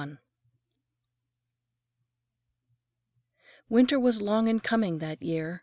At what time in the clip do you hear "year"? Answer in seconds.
5.22-5.62